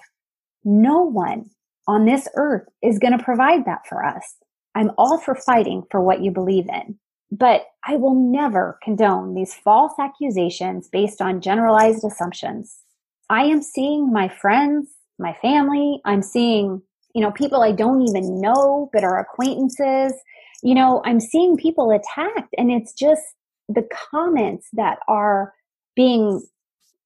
No 0.64 1.02
one 1.02 1.50
on 1.88 2.06
this 2.06 2.28
earth 2.36 2.68
is 2.82 3.00
going 3.00 3.18
to 3.18 3.24
provide 3.24 3.66
that 3.66 3.82
for 3.88 4.04
us. 4.04 4.36
I'm 4.76 4.92
all 4.98 5.20
for 5.20 5.36
fighting 5.36 5.84
for 5.92 6.02
what 6.02 6.22
you 6.22 6.32
believe 6.32 6.68
in. 6.68 7.00
But 7.36 7.66
I 7.84 7.96
will 7.96 8.14
never 8.14 8.78
condone 8.84 9.34
these 9.34 9.56
false 9.56 9.94
accusations 10.00 10.88
based 10.88 11.20
on 11.20 11.42
generalized 11.42 12.06
assumptions. 12.06 12.78
I 13.28 13.46
am 13.46 13.64
seeing 13.64 14.14
my 14.14 14.30
friends, 14.30 14.90
my 15.18 15.34
family, 15.42 16.00
I'm 16.06 16.22
seeing, 16.22 16.80
you 17.16 17.22
know, 17.24 17.32
people 17.32 17.64
I 17.64 17.72
don't 17.72 18.08
even 18.08 18.40
know 18.40 18.88
but 18.94 19.04
are 19.04 19.18
acquaintances. 19.18 20.14
You 20.62 20.76
know, 20.76 21.02
I'm 21.06 21.20
seeing 21.20 21.58
people 21.58 21.90
attacked 21.90 22.54
and 22.56 22.70
it's 22.70 22.94
just 22.94 23.24
the 23.68 23.88
comments 24.12 24.68
that 24.74 25.00
are 25.08 25.54
being 25.96 26.46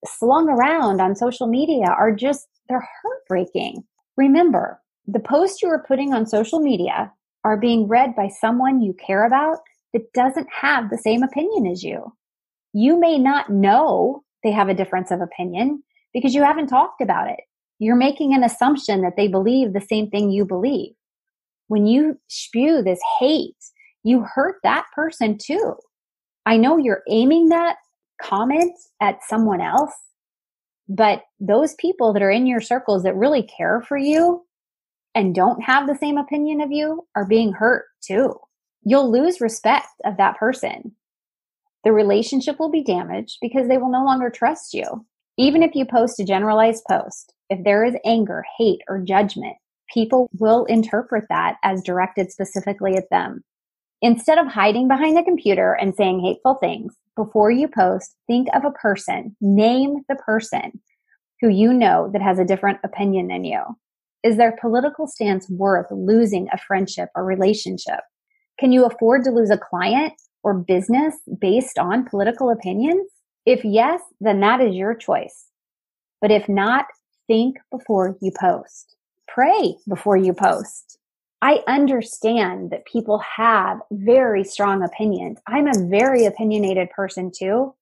slung 0.05 0.49
around 0.49 0.99
on 0.99 1.15
social 1.15 1.47
media 1.47 1.85
are 1.85 2.11
just, 2.11 2.47
they're 2.67 2.85
heartbreaking. 3.01 3.85
Remember, 4.17 4.81
the 5.07 5.21
posts 5.21 5.61
you 5.61 5.69
are 5.69 5.85
putting 5.87 6.13
on 6.13 6.25
social 6.25 6.59
media 6.59 7.13
are 7.45 7.55
being 7.55 7.87
read 7.87 8.13
by 8.13 8.27
someone 8.27 8.81
you 8.81 8.93
care 8.93 9.25
about 9.25 9.59
that 9.97 10.13
doesn't 10.13 10.47
have 10.51 10.89
the 10.89 10.97
same 10.97 11.23
opinion 11.23 11.65
as 11.65 11.83
you. 11.83 12.13
You 12.73 12.99
may 12.99 13.17
not 13.17 13.49
know 13.49 14.23
they 14.43 14.51
have 14.51 14.69
a 14.69 14.75
difference 14.75 15.09
of 15.09 15.21
opinion 15.21 15.83
because 16.13 16.35
you 16.35 16.43
haven't 16.43 16.67
talked 16.67 17.01
about 17.01 17.29
it. 17.29 17.39
You're 17.79 17.95
making 17.95 18.33
an 18.33 18.43
assumption 18.43 19.01
that 19.01 19.15
they 19.17 19.27
believe 19.27 19.73
the 19.73 19.81
same 19.81 20.09
thing 20.09 20.29
you 20.29 20.45
believe. 20.45 20.93
When 21.67 21.87
you 21.87 22.19
spew 22.27 22.83
this 22.83 22.99
hate, 23.19 23.55
you 24.03 24.21
hurt 24.21 24.57
that 24.63 24.85
person 24.95 25.37
too. 25.37 25.75
I 26.45 26.57
know 26.57 26.77
you're 26.77 27.03
aiming 27.09 27.49
that 27.49 27.77
comment 28.21 28.73
at 29.01 29.23
someone 29.27 29.61
else, 29.61 29.93
but 30.87 31.23
those 31.39 31.73
people 31.75 32.13
that 32.13 32.21
are 32.21 32.31
in 32.31 32.45
your 32.45 32.61
circles 32.61 33.03
that 33.03 33.15
really 33.15 33.43
care 33.43 33.81
for 33.81 33.97
you 33.97 34.45
and 35.15 35.33
don't 35.33 35.61
have 35.63 35.87
the 35.87 35.97
same 35.97 36.17
opinion 36.17 36.61
of 36.61 36.71
you 36.71 37.05
are 37.15 37.25
being 37.25 37.51
hurt 37.51 37.85
too 38.01 38.35
you'll 38.87 39.11
lose 39.11 39.41
respect 39.41 39.89
of 40.05 40.15
that 40.15 40.37
person. 40.37 40.93
The 41.83 41.91
relationship 41.91 42.57
will 42.57 42.71
be 42.71 42.83
damaged 42.83 43.37
because 43.41 43.67
they 43.67 43.77
will 43.77 43.91
no 43.91 44.05
longer 44.05 44.29
trust 44.29 44.73
you. 44.73 45.05
Even 45.37 45.61
if 45.61 45.75
you 45.75 45.85
post 45.85 46.21
a 46.21 46.25
generalized 46.25 46.83
post, 46.89 47.33
if 47.49 47.61
there 47.65 47.83
is 47.83 47.95
anger, 48.05 48.45
hate, 48.57 48.79
or 48.87 48.99
judgment, 48.99 49.57
people 49.93 50.29
will 50.39 50.63
interpret 50.65 51.25
that 51.29 51.57
as 51.63 51.83
directed 51.83 52.31
specifically 52.31 52.95
at 52.95 53.09
them. 53.11 53.43
Instead 54.01 54.37
of 54.37 54.47
hiding 54.47 54.87
behind 54.87 55.17
the 55.17 55.23
computer 55.23 55.73
and 55.73 55.93
saying 55.93 56.21
hateful 56.21 56.55
things, 56.55 56.95
before 57.17 57.51
you 57.51 57.67
post, 57.67 58.15
think 58.25 58.47
of 58.53 58.63
a 58.63 58.71
person, 58.71 59.35
name 59.41 59.97
the 60.07 60.15
person 60.15 60.79
who 61.41 61.49
you 61.49 61.73
know 61.73 62.09
that 62.13 62.21
has 62.21 62.39
a 62.39 62.45
different 62.45 62.79
opinion 62.85 63.27
than 63.27 63.43
you. 63.43 63.61
Is 64.23 64.37
their 64.37 64.55
political 64.61 65.07
stance 65.07 65.49
worth 65.49 65.87
losing 65.91 66.47
a 66.53 66.57
friendship 66.57 67.09
or 67.15 67.25
relationship? 67.25 67.99
Can 68.59 68.71
you 68.71 68.85
afford 68.85 69.23
to 69.23 69.31
lose 69.31 69.49
a 69.49 69.57
client 69.57 70.13
or 70.43 70.53
business 70.53 71.15
based 71.39 71.77
on 71.77 72.05
political 72.05 72.49
opinions? 72.49 73.09
If 73.45 73.63
yes, 73.63 74.01
then 74.19 74.39
that 74.41 74.61
is 74.61 74.75
your 74.75 74.95
choice. 74.95 75.45
But 76.21 76.31
if 76.31 76.49
not, 76.49 76.85
think 77.27 77.57
before 77.71 78.17
you 78.21 78.31
post. 78.39 78.95
Pray 79.27 79.75
before 79.87 80.17
you 80.17 80.33
post. 80.33 80.97
I 81.41 81.59
understand 81.67 82.71
that 82.71 82.85
people 82.85 83.19
have 83.19 83.79
very 83.91 84.43
strong 84.43 84.83
opinions. 84.83 85.37
I'm 85.45 85.67
a 85.67 85.87
very 85.87 86.25
opinionated 86.25 86.89
person 86.89 87.31
too, 87.35 87.75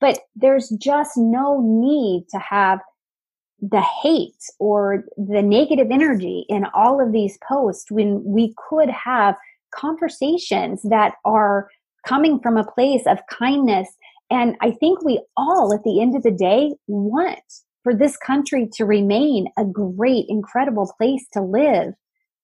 but 0.00 0.18
there's 0.34 0.70
just 0.70 1.16
no 1.16 1.60
need 1.60 2.26
to 2.30 2.38
have 2.38 2.80
the 3.60 3.82
hate 4.02 4.42
or 4.58 5.04
the 5.16 5.42
negative 5.42 5.88
energy 5.90 6.46
in 6.48 6.64
all 6.74 7.00
of 7.00 7.12
these 7.12 7.38
posts 7.46 7.90
when 7.90 8.24
we 8.24 8.54
could 8.68 8.88
have 8.88 9.36
conversations 9.74 10.82
that 10.84 11.14
are 11.24 11.68
coming 12.06 12.40
from 12.40 12.56
a 12.56 12.64
place 12.64 13.02
of 13.06 13.18
kindness. 13.30 13.88
And 14.30 14.56
I 14.60 14.70
think 14.72 15.04
we 15.04 15.20
all, 15.36 15.72
at 15.74 15.84
the 15.84 16.00
end 16.00 16.16
of 16.16 16.22
the 16.22 16.30
day, 16.30 16.74
want 16.86 17.40
for 17.82 17.94
this 17.94 18.16
country 18.16 18.68
to 18.74 18.84
remain 18.84 19.48
a 19.58 19.64
great, 19.64 20.26
incredible 20.28 20.92
place 20.98 21.26
to 21.32 21.42
live 21.42 21.94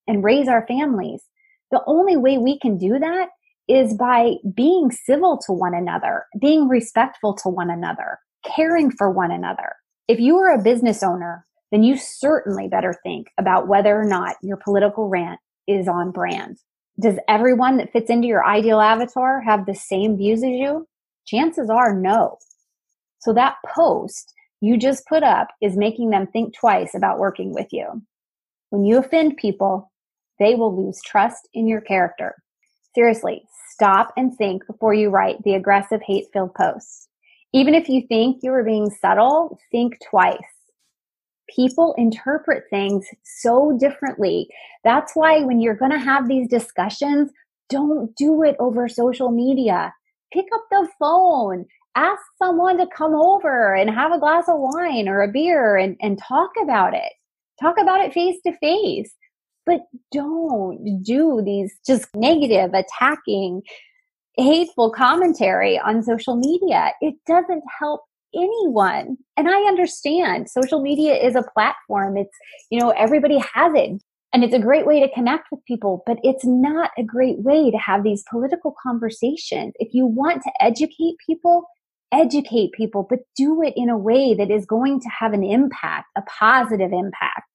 and 0.07 0.25
raise 0.25 0.49
our 0.49 0.67
families. 0.67 1.23
The 1.71 1.83
only 1.87 2.17
way 2.17 2.39
we 2.39 2.59
can 2.59 2.79
do 2.79 2.99
that 2.99 3.29
is 3.69 3.95
by 3.95 4.35
being 4.55 4.91
civil 4.91 5.39
to 5.47 5.53
one 5.53 5.75
another, 5.75 6.25
being 6.41 6.69
respectful 6.69 7.35
to 7.35 7.49
one 7.49 7.71
another, 7.71 8.19
caring 8.45 8.91
for 8.91 9.11
one 9.11 9.33
another. 9.33 9.73
If 10.09 10.21
you 10.21 10.37
are 10.37 10.55
a 10.55 10.63
business 10.63 11.03
owner, 11.03 11.45
then 11.73 11.83
you 11.83 11.97
certainly 11.97 12.69
better 12.69 12.95
think 13.03 13.27
about 13.39 13.67
whether 13.67 13.99
or 14.01 14.05
not 14.05 14.37
your 14.41 14.57
political 14.57 15.09
rant 15.09 15.41
is 15.67 15.89
on 15.89 16.13
brand 16.13 16.59
does 16.99 17.19
everyone 17.29 17.77
that 17.77 17.93
fits 17.93 18.11
into 18.11 18.27
your 18.27 18.47
ideal 18.47 18.81
avatar 18.81 19.41
have 19.43 19.67
the 19.67 19.75
same 19.75 20.17
views 20.17 20.43
as 20.43 20.51
you? 20.51 20.87
Chances 21.27 21.69
are 21.69 21.95
no. 21.95 22.39
So 23.21 23.33
that 23.35 23.57
post 23.67 24.33
you 24.61 24.79
just 24.79 25.07
put 25.07 25.23
up 25.23 25.49
is 25.61 25.77
making 25.77 26.11
them 26.11 26.27
think 26.27 26.55
twice 26.55 26.95
about 26.95 27.19
working 27.19 27.53
with 27.53 27.67
you. 27.71 28.03
When 28.71 28.85
you 28.85 28.99
offend 28.99 29.37
people, 29.37 29.93
they 30.39 30.55
will 30.55 30.75
lose 30.75 31.01
trust 31.05 31.49
in 31.53 31.69
your 31.69 31.81
character. 31.81 32.35
Seriously, 32.95 33.43
stop 33.71 34.13
and 34.17 34.35
think 34.37 34.67
before 34.67 34.95
you 34.95 35.11
write 35.11 35.43
the 35.45 35.55
aggressive, 35.55 36.01
hate 36.03 36.27
filled 36.33 36.55
posts. 36.55 37.09
Even 37.53 37.75
if 37.75 37.89
you 37.89 38.07
think 38.09 38.39
you 38.43 38.53
are 38.53 38.65
being 38.65 38.91
subtle, 38.91 39.59
think 39.71 39.99
twice 40.09 40.39
people 41.55 41.95
interpret 41.97 42.65
things 42.71 43.07
so 43.25 43.77
differently. 43.79 44.49
That's 44.85 45.13
why 45.15 45.43
when 45.43 45.61
you're 45.61 45.75
going 45.75 45.93
to 45.93 45.99
have 45.99 46.29
these 46.29 46.49
discussions, 46.49 47.31
don't 47.69 48.15
do 48.17 48.43
it 48.43 48.57
over 48.59 48.89
social 48.89 49.31
media. 49.31 49.93
Pick 50.33 50.47
up 50.55 50.65
the 50.71 50.89
phone, 50.99 51.65
ask 51.95 52.23
someone 52.39 52.79
to 52.79 52.87
come 52.95 53.15
over 53.15 53.75
and 53.75 53.91
have 53.91 54.13
a 54.13 54.19
glass 54.19 54.45
of 54.49 54.57
wine 54.59 55.09
or 55.09 55.23
a 55.23 55.33
beer 55.33 55.77
and, 55.77 55.97
and 56.01 56.19
talk 56.19 56.51
about 56.63 56.95
it. 56.95 57.13
Talk 57.61 57.77
about 57.81 58.01
it 58.01 58.13
face 58.13 58.37
to 58.47 58.57
face. 58.59 59.13
But 59.65 59.81
don't 60.13 61.03
do 61.03 61.43
these 61.45 61.75
just 61.85 62.07
negative, 62.15 62.73
attacking, 62.73 63.63
hateful 64.37 64.93
commentary 64.93 65.79
on 65.79 66.05
social 66.05 66.37
media. 66.37 66.93
It 67.01 67.15
doesn't 67.27 67.65
help 67.81 68.03
anyone. 68.37 69.17
And 69.37 69.49
I 69.49 69.63
understand 69.63 70.51
social 70.51 70.81
media 70.81 71.15
is 71.15 71.35
a 71.35 71.45
platform. 71.55 72.17
It's, 72.17 72.37
you 72.71 72.81
know, 72.81 72.91
everybody 72.91 73.39
has 73.39 73.73
it. 73.75 74.03
And 74.33 74.45
it's 74.45 74.55
a 74.55 74.59
great 74.59 74.87
way 74.87 75.01
to 75.01 75.15
connect 75.15 75.47
with 75.51 75.65
people, 75.67 76.03
but 76.05 76.19
it's 76.23 76.45
not 76.45 76.91
a 76.99 77.03
great 77.03 77.39
way 77.39 77.71
to 77.71 77.77
have 77.79 78.03
these 78.03 78.25
political 78.31 78.75
conversations. 78.83 79.73
If 79.79 79.95
you 79.95 80.05
want 80.05 80.43
to 80.43 80.51
educate 80.61 81.17
people, 81.27 81.65
educate 82.13 82.73
people, 82.73 83.07
but 83.09 83.21
do 83.37 83.63
it 83.63 83.73
in 83.77 83.89
a 83.89 83.97
way 83.97 84.35
that 84.35 84.51
is 84.51 84.67
going 84.67 85.01
to 85.01 85.09
have 85.09 85.33
an 85.33 85.43
impact, 85.43 86.07
a 86.17 86.23
positive 86.23 86.93
impact. 86.93 87.49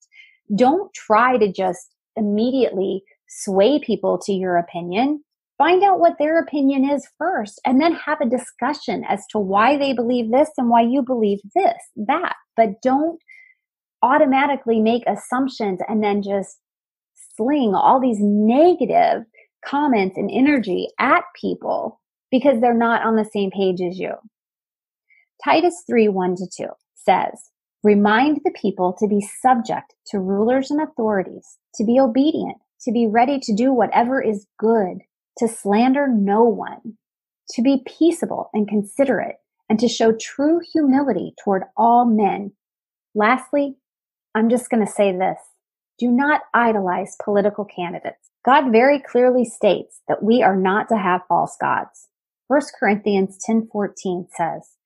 Don't 0.55 0.91
try 0.93 1.37
to 1.37 1.51
just 1.51 1.87
immediately 2.15 3.03
sway 3.27 3.79
people 3.79 4.17
to 4.17 4.33
your 4.33 4.57
opinion 4.57 5.23
find 5.61 5.83
out 5.83 5.99
what 5.99 6.15
their 6.17 6.39
opinion 6.39 6.89
is 6.89 7.07
first 7.19 7.61
and 7.67 7.79
then 7.79 7.93
have 7.93 8.19
a 8.19 8.29
discussion 8.29 9.03
as 9.07 9.23
to 9.29 9.37
why 9.37 9.77
they 9.77 9.93
believe 9.93 10.31
this 10.31 10.49
and 10.57 10.69
why 10.69 10.81
you 10.81 11.03
believe 11.03 11.37
this 11.53 11.77
that. 11.95 12.33
But 12.57 12.81
don't 12.81 13.19
automatically 14.01 14.81
make 14.81 15.03
assumptions 15.05 15.79
and 15.87 16.03
then 16.03 16.23
just 16.23 16.57
sling 17.35 17.75
all 17.75 18.01
these 18.01 18.17
negative 18.19 19.23
comments 19.63 20.17
and 20.17 20.31
energy 20.33 20.87
at 20.99 21.23
people 21.39 22.01
because 22.31 22.59
they're 22.59 22.73
not 22.73 23.05
on 23.05 23.15
the 23.15 23.29
same 23.31 23.51
page 23.51 23.81
as 23.81 23.99
you. 23.99 24.13
Titus 25.43 25.83
3 25.87 26.07
1 26.09 26.35
to 26.37 26.47
2 26.57 26.65
says 26.95 27.51
remind 27.83 28.37
the 28.43 28.53
people 28.59 28.95
to 28.97 29.07
be 29.07 29.21
subject 29.41 29.93
to 30.07 30.19
rulers 30.19 30.71
and 30.71 30.81
authorities 30.81 31.57
to 31.75 31.83
be 31.83 31.99
obedient 31.99 32.57
to 32.79 32.91
be 32.91 33.07
ready 33.07 33.39
to 33.39 33.55
do 33.55 33.73
whatever 33.73 34.21
is 34.21 34.45
good 34.59 34.99
to 35.37 35.47
slander 35.47 36.07
no 36.07 36.43
one, 36.43 36.97
to 37.51 37.61
be 37.61 37.83
peaceable 37.85 38.49
and 38.53 38.67
considerate, 38.67 39.37
and 39.69 39.79
to 39.79 39.87
show 39.87 40.11
true 40.13 40.59
humility 40.73 41.33
toward 41.43 41.63
all 41.77 42.05
men. 42.05 42.51
Lastly, 43.15 43.75
I'm 44.35 44.49
just 44.49 44.69
going 44.69 44.85
to 44.85 44.91
say 44.91 45.11
this. 45.11 45.37
Do 45.97 46.09
not 46.11 46.41
idolize 46.53 47.15
political 47.23 47.65
candidates. 47.65 48.31
God 48.43 48.71
very 48.71 48.99
clearly 48.99 49.45
states 49.45 50.01
that 50.07 50.23
we 50.23 50.41
are 50.41 50.55
not 50.55 50.89
to 50.89 50.97
have 50.97 51.21
false 51.27 51.55
gods. 51.59 52.07
1 52.47 52.61
Corinthians 52.79 53.37
10:14 53.47 54.27
says, 54.31 54.77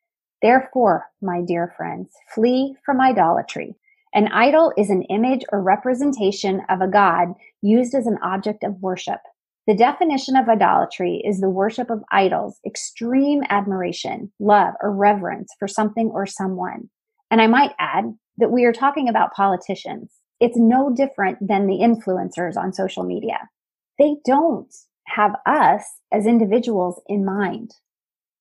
"Therefore, 0.41 1.09
my 1.21 1.41
dear 1.41 1.73
friends, 1.77 2.13
flee 2.33 2.75
from 2.85 2.99
idolatry. 2.99 3.75
An 4.13 4.27
idol 4.27 4.71
is 4.77 4.89
an 4.89 5.03
image 5.03 5.45
or 5.51 5.61
representation 5.61 6.61
of 6.69 6.81
a 6.81 6.87
god 6.87 7.33
used 7.61 7.95
as 7.95 8.07
an 8.07 8.17
object 8.21 8.63
of 8.63 8.81
worship. 8.81 9.21
The 9.67 9.75
definition 9.75 10.35
of 10.35 10.47
idolatry 10.47 11.23
is 11.25 11.39
the 11.39 11.49
worship 11.49 11.89
of 11.89 12.03
idols, 12.11 12.59
extreme 12.65 13.41
admiration, 13.49 14.31
love, 14.39 14.75
or 14.79 14.91
reverence 14.91 15.51
for 15.57 15.67
something 15.67 16.11
or 16.13 16.27
someone. 16.27 16.89
And 17.31 17.41
I 17.41 17.47
might 17.47 17.71
add 17.79 18.13
that 18.37 18.51
we 18.51 18.65
are 18.65 18.73
talking 18.73 19.09
about 19.09 19.33
politicians. 19.33 20.11
It's 20.39 20.57
no 20.57 20.93
different 20.93 21.39
than 21.41 21.65
the 21.65 21.79
influencers 21.79 22.57
on 22.57 22.73
social 22.73 23.03
media. 23.03 23.49
They 23.97 24.17
don't 24.23 24.71
have 25.07 25.35
us 25.47 25.83
as 26.11 26.27
individuals 26.27 27.01
in 27.07 27.25
mind. 27.25 27.71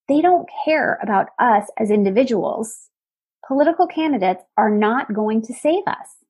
They 0.07 0.21
don't 0.21 0.47
care 0.63 0.99
about 1.01 1.29
us 1.39 1.65
as 1.79 1.89
individuals. 1.89 2.89
Political 3.47 3.87
candidates 3.87 4.43
are 4.57 4.69
not 4.69 5.13
going 5.13 5.41
to 5.43 5.53
save 5.53 5.83
us. 5.87 6.24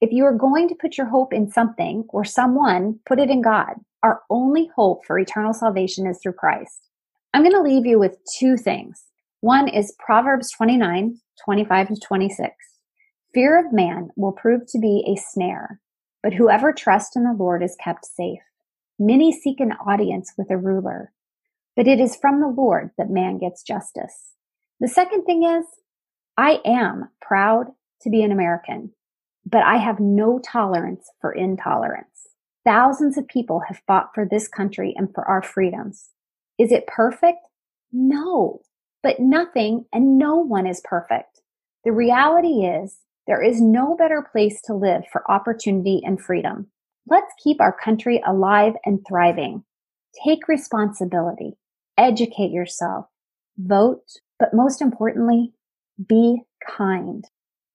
If 0.00 0.12
you 0.12 0.24
are 0.24 0.32
going 0.32 0.68
to 0.68 0.76
put 0.76 0.96
your 0.96 1.08
hope 1.08 1.32
in 1.32 1.50
something 1.50 2.04
or 2.10 2.24
someone, 2.24 3.00
put 3.04 3.18
it 3.18 3.30
in 3.30 3.42
God. 3.42 3.74
Our 4.02 4.22
only 4.30 4.70
hope 4.76 5.04
for 5.04 5.18
eternal 5.18 5.52
salvation 5.52 6.06
is 6.06 6.20
through 6.22 6.34
Christ. 6.34 6.88
I'm 7.34 7.42
going 7.42 7.54
to 7.54 7.60
leave 7.60 7.84
you 7.84 7.98
with 7.98 8.16
two 8.38 8.56
things. 8.56 9.04
One 9.40 9.66
is 9.68 9.96
Proverbs 9.98 10.52
29, 10.52 11.18
25 11.44 11.88
to 11.88 11.96
26. 11.96 12.54
Fear 13.34 13.66
of 13.66 13.72
man 13.72 14.10
will 14.16 14.32
prove 14.32 14.62
to 14.68 14.78
be 14.78 15.04
a 15.06 15.20
snare, 15.20 15.80
but 16.22 16.32
whoever 16.32 16.72
trusts 16.72 17.16
in 17.16 17.24
the 17.24 17.32
Lord 17.32 17.62
is 17.62 17.76
kept 17.82 18.06
safe. 18.06 18.40
Many 19.00 19.32
seek 19.32 19.60
an 19.60 19.72
audience 19.72 20.32
with 20.38 20.50
a 20.50 20.56
ruler, 20.56 21.12
but 21.76 21.86
it 21.86 22.00
is 22.00 22.16
from 22.16 22.40
the 22.40 22.48
Lord 22.48 22.90
that 22.98 23.10
man 23.10 23.38
gets 23.38 23.62
justice. 23.62 24.32
The 24.80 24.88
second 24.88 25.24
thing 25.24 25.42
is, 25.42 25.64
I 26.36 26.60
am 26.64 27.10
proud 27.20 27.66
to 28.02 28.10
be 28.10 28.22
an 28.22 28.32
American, 28.32 28.92
but 29.50 29.62
I 29.62 29.76
have 29.76 30.00
no 30.00 30.40
tolerance 30.40 31.10
for 31.20 31.32
intolerance. 31.32 32.28
Thousands 32.64 33.16
of 33.16 33.26
people 33.28 33.62
have 33.66 33.80
fought 33.86 34.10
for 34.14 34.26
this 34.26 34.46
country 34.46 34.92
and 34.96 35.12
for 35.14 35.24
our 35.24 35.42
freedoms. 35.42 36.10
Is 36.58 36.70
it 36.70 36.86
perfect? 36.86 37.38
No, 37.92 38.60
but 39.02 39.20
nothing 39.20 39.86
and 39.92 40.18
no 40.18 40.36
one 40.36 40.66
is 40.66 40.82
perfect. 40.84 41.40
The 41.84 41.92
reality 41.92 42.66
is 42.66 42.98
there 43.26 43.42
is 43.42 43.60
no 43.60 43.96
better 43.96 44.26
place 44.30 44.60
to 44.62 44.74
live 44.74 45.04
for 45.10 45.30
opportunity 45.30 46.02
and 46.04 46.20
freedom. 46.20 46.66
Let's 47.06 47.32
keep 47.42 47.60
our 47.60 47.72
country 47.72 48.22
alive 48.26 48.74
and 48.84 49.00
thriving. 49.08 49.64
Take 50.24 50.48
responsibility, 50.48 51.56
educate 51.96 52.50
yourself, 52.50 53.06
vote, 53.56 54.04
but 54.38 54.52
most 54.52 54.82
importantly, 54.82 55.52
be 56.06 56.42
kind. 56.76 57.24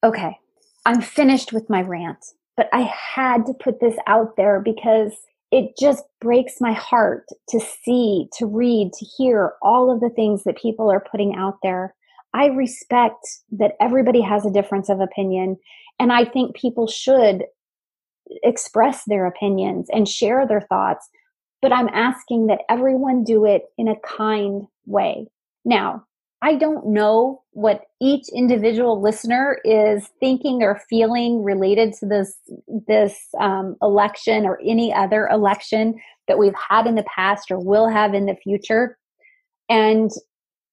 Okay, 0.03 0.37
I'm 0.85 1.01
finished 1.01 1.53
with 1.53 1.69
my 1.69 1.81
rant, 1.81 2.23
but 2.57 2.67
I 2.73 2.81
had 2.81 3.45
to 3.45 3.53
put 3.53 3.79
this 3.79 3.95
out 4.07 4.35
there 4.37 4.59
because 4.59 5.13
it 5.51 5.77
just 5.79 6.03
breaks 6.19 6.59
my 6.59 6.73
heart 6.73 7.25
to 7.49 7.59
see, 7.59 8.27
to 8.37 8.45
read, 8.45 8.91
to 8.93 9.05
hear 9.17 9.53
all 9.61 9.91
of 9.91 9.99
the 9.99 10.09
things 10.09 10.43
that 10.43 10.57
people 10.57 10.91
are 10.91 11.05
putting 11.11 11.35
out 11.35 11.57
there. 11.61 11.93
I 12.33 12.47
respect 12.47 13.23
that 13.51 13.73
everybody 13.79 14.21
has 14.21 14.45
a 14.45 14.51
difference 14.51 14.89
of 14.89 14.99
opinion, 14.99 15.57
and 15.99 16.11
I 16.11 16.25
think 16.25 16.55
people 16.55 16.87
should 16.87 17.43
express 18.41 19.03
their 19.05 19.27
opinions 19.27 19.87
and 19.91 20.07
share 20.07 20.47
their 20.47 20.61
thoughts, 20.61 21.07
but 21.61 21.71
I'm 21.71 21.89
asking 21.89 22.47
that 22.47 22.61
everyone 22.69 23.23
do 23.23 23.45
it 23.45 23.63
in 23.77 23.87
a 23.87 23.99
kind 23.99 24.63
way. 24.85 25.27
Now, 25.63 26.05
I 26.43 26.55
don't 26.55 26.87
know 26.87 27.41
what 27.51 27.85
each 28.01 28.25
individual 28.35 29.01
listener 29.01 29.59
is 29.63 30.09
thinking 30.19 30.61
or 30.61 30.81
feeling 30.89 31.41
related 31.41 31.93
to 32.01 32.05
this 32.05 32.35
this 32.85 33.17
um, 33.39 33.77
election 33.81 34.45
or 34.45 34.59
any 34.61 34.93
other 34.93 35.27
election 35.27 35.95
that 36.27 36.37
we've 36.37 36.53
had 36.69 36.85
in 36.85 36.95
the 36.95 37.05
past 37.15 37.49
or 37.49 37.59
will 37.59 37.87
have 37.87 38.13
in 38.13 38.25
the 38.25 38.35
future. 38.35 38.97
And 39.69 40.11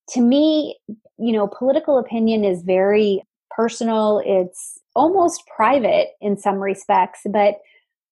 to 0.08 0.20
me, 0.20 0.76
you 1.18 1.32
know, 1.32 1.46
political 1.46 1.98
opinion 1.98 2.44
is 2.44 2.62
very 2.62 3.22
personal. 3.56 4.20
It's 4.26 4.80
almost 4.96 5.44
private 5.54 6.08
in 6.20 6.36
some 6.36 6.56
respects, 6.56 7.20
but 7.32 7.58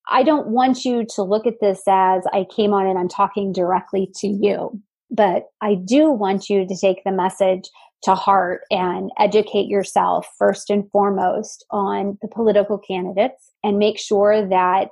I 0.09 0.23
don't 0.23 0.49
want 0.49 0.85
you 0.85 1.05
to 1.16 1.23
look 1.25 1.44
at 1.44 1.61
this 1.61 1.83
as 1.88 2.23
I 2.33 2.47
came 2.55 2.73
on 2.73 2.87
and 2.87 2.97
I'm 2.97 3.09
talking 3.09 3.53
directly 3.53 4.09
to 4.18 4.29
you. 4.29 4.81
But 5.11 5.44
I 5.61 5.75
do 5.75 6.11
want 6.11 6.49
you 6.49 6.66
to 6.66 6.77
take 6.77 7.03
the 7.05 7.12
message 7.12 7.68
to 8.05 8.14
heart 8.14 8.62
and 8.71 9.11
educate 9.18 9.66
yourself 9.66 10.29
first 10.38 10.71
and 10.71 10.88
foremost 10.90 11.64
on 11.71 12.18
the 12.23 12.29
political 12.29 12.79
candidates 12.79 13.51
and 13.64 13.79
make 13.79 13.99
sure 13.99 14.47
that 14.49 14.88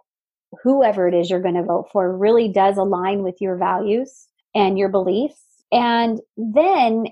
whoever 0.63 1.07
it 1.07 1.15
is 1.15 1.31
you're 1.31 1.41
going 1.41 1.55
to 1.55 1.63
vote 1.63 1.89
for 1.93 2.17
really 2.17 2.49
does 2.49 2.77
align 2.77 3.23
with 3.23 3.37
your 3.41 3.57
values 3.57 4.27
and 4.55 4.79
your 4.79 4.89
beliefs. 4.89 5.41
And 5.71 6.21
then, 6.37 7.07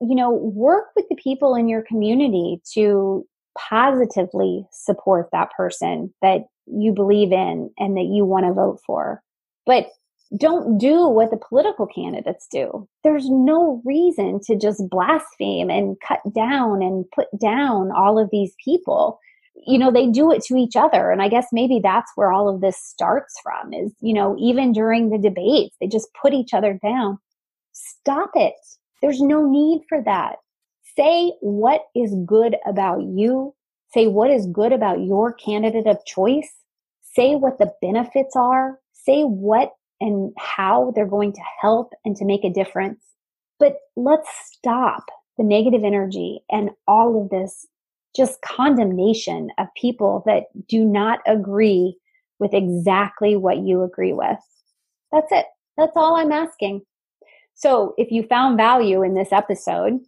you 0.00 0.14
know, 0.14 0.30
work 0.30 0.86
with 0.94 1.06
the 1.08 1.16
people 1.16 1.54
in 1.54 1.68
your 1.68 1.82
community 1.82 2.60
to 2.74 3.26
positively 3.58 4.66
support 4.70 5.28
that 5.32 5.50
person 5.56 6.12
that 6.22 6.42
you 6.66 6.92
believe 6.92 7.32
in 7.32 7.70
and 7.78 7.96
that 7.96 8.08
you 8.12 8.24
want 8.24 8.46
to 8.46 8.52
vote 8.52 8.80
for. 8.86 9.22
But 9.66 9.90
don't 10.38 10.78
do 10.78 11.08
what 11.08 11.30
the 11.30 11.36
political 11.36 11.86
candidates 11.86 12.46
do. 12.50 12.88
There's 13.02 13.28
no 13.28 13.82
reason 13.84 14.40
to 14.44 14.56
just 14.56 14.88
blaspheme 14.88 15.70
and 15.70 15.96
cut 16.06 16.20
down 16.34 16.82
and 16.82 17.04
put 17.14 17.26
down 17.40 17.90
all 17.90 18.18
of 18.18 18.28
these 18.30 18.54
people. 18.64 19.18
You 19.66 19.78
know, 19.78 19.90
they 19.90 20.06
do 20.06 20.30
it 20.30 20.42
to 20.44 20.56
each 20.56 20.76
other. 20.76 21.10
And 21.10 21.20
I 21.20 21.28
guess 21.28 21.48
maybe 21.52 21.80
that's 21.82 22.12
where 22.14 22.32
all 22.32 22.48
of 22.48 22.60
this 22.60 22.80
starts 22.80 23.34
from 23.42 23.72
is, 23.72 23.92
you 24.00 24.14
know, 24.14 24.36
even 24.38 24.72
during 24.72 25.10
the 25.10 25.18
debates, 25.18 25.76
they 25.80 25.88
just 25.88 26.08
put 26.20 26.32
each 26.32 26.54
other 26.54 26.78
down. 26.80 27.18
Stop 27.72 28.30
it. 28.34 28.54
There's 29.02 29.20
no 29.20 29.44
need 29.48 29.82
for 29.88 30.00
that. 30.04 30.36
Say 30.96 31.32
what 31.40 31.82
is 31.94 32.14
good 32.24 32.56
about 32.66 33.02
you. 33.02 33.54
Say 33.92 34.06
what 34.06 34.30
is 34.30 34.46
good 34.46 34.72
about 34.72 35.00
your 35.00 35.32
candidate 35.32 35.86
of 35.86 36.04
choice. 36.06 36.52
Say 37.02 37.34
what 37.34 37.58
the 37.58 37.72
benefits 37.82 38.36
are. 38.36 38.78
Say 38.92 39.22
what 39.22 39.72
and 40.00 40.32
how 40.38 40.92
they're 40.94 41.06
going 41.06 41.32
to 41.32 41.42
help 41.60 41.92
and 42.04 42.16
to 42.16 42.24
make 42.24 42.44
a 42.44 42.52
difference. 42.52 43.02
But 43.58 43.76
let's 43.96 44.28
stop 44.52 45.04
the 45.36 45.44
negative 45.44 45.84
energy 45.84 46.40
and 46.50 46.70
all 46.86 47.22
of 47.22 47.30
this 47.30 47.66
just 48.16 48.40
condemnation 48.42 49.50
of 49.58 49.68
people 49.76 50.22
that 50.26 50.44
do 50.68 50.84
not 50.84 51.20
agree 51.26 51.96
with 52.38 52.54
exactly 52.54 53.36
what 53.36 53.58
you 53.58 53.82
agree 53.82 54.12
with. 54.12 54.38
That's 55.12 55.30
it. 55.30 55.46
That's 55.76 55.96
all 55.96 56.16
I'm 56.16 56.32
asking. 56.32 56.82
So 57.54 57.94
if 57.98 58.10
you 58.10 58.22
found 58.24 58.56
value 58.56 59.02
in 59.02 59.14
this 59.14 59.32
episode 59.32 60.00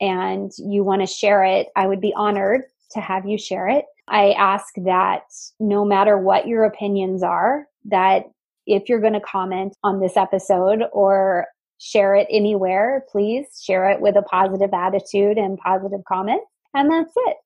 and 0.00 0.52
you 0.58 0.84
want 0.84 1.02
to 1.02 1.06
share 1.06 1.44
it, 1.44 1.68
I 1.76 1.86
would 1.86 2.00
be 2.00 2.14
honored 2.16 2.62
to 2.92 3.00
have 3.00 3.26
you 3.26 3.36
share 3.36 3.68
it. 3.68 3.84
I 4.08 4.32
ask 4.32 4.74
that 4.84 5.22
no 5.58 5.84
matter 5.84 6.18
what 6.18 6.46
your 6.46 6.64
opinions 6.64 7.22
are, 7.22 7.66
that 7.86 8.24
if 8.70 8.88
you're 8.88 9.00
going 9.00 9.14
to 9.14 9.20
comment 9.20 9.76
on 9.82 10.00
this 10.00 10.16
episode 10.16 10.84
or 10.92 11.46
share 11.78 12.14
it 12.14 12.28
anywhere, 12.30 13.04
please 13.10 13.46
share 13.62 13.90
it 13.90 14.00
with 14.00 14.16
a 14.16 14.22
positive 14.22 14.70
attitude 14.72 15.38
and 15.38 15.58
positive 15.58 16.00
comment. 16.06 16.42
And 16.74 16.90
that's 16.90 17.12
it. 17.16 17.36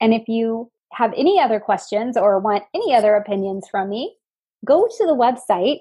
And 0.00 0.12
if 0.12 0.28
you 0.28 0.70
have 0.92 1.12
any 1.16 1.40
other 1.40 1.58
questions 1.58 2.16
or 2.16 2.38
want 2.38 2.64
any 2.74 2.94
other 2.94 3.14
opinions 3.14 3.66
from 3.70 3.88
me, 3.88 4.14
go 4.64 4.86
to 4.86 5.06
the 5.06 5.14
website 5.14 5.78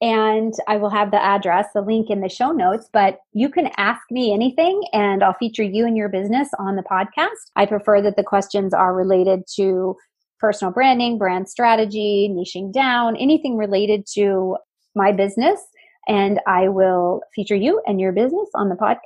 and 0.00 0.52
I 0.66 0.76
will 0.76 0.90
have 0.90 1.12
the 1.12 1.22
address, 1.22 1.66
the 1.74 1.80
link 1.80 2.10
in 2.10 2.20
the 2.20 2.28
show 2.28 2.50
notes, 2.50 2.88
but 2.92 3.20
you 3.32 3.48
can 3.48 3.70
ask 3.76 4.02
me 4.10 4.32
anything 4.34 4.82
and 4.92 5.22
I'll 5.22 5.34
feature 5.34 5.62
you 5.62 5.86
and 5.86 5.96
your 5.96 6.08
business 6.08 6.48
on 6.58 6.76
the 6.76 6.82
podcast. 6.82 7.50
I 7.56 7.66
prefer 7.66 8.02
that 8.02 8.16
the 8.16 8.24
questions 8.24 8.74
are 8.74 8.94
related 8.94 9.44
to 9.56 9.96
personal 10.38 10.72
branding, 10.72 11.18
brand 11.18 11.48
strategy, 11.48 12.32
niching 12.32 12.72
down, 12.72 13.16
anything 13.16 13.56
related 13.56 14.06
to 14.14 14.56
my 14.94 15.10
business. 15.12 15.60
And 16.06 16.40
I 16.46 16.68
will 16.68 17.22
feature 17.34 17.56
you 17.56 17.82
and 17.86 17.98
your 18.00 18.12
business 18.12 18.48
on 18.54 18.68
the 18.68 18.76
podcast. 18.76 19.00